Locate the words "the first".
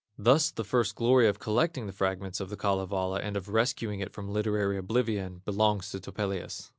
0.49-0.95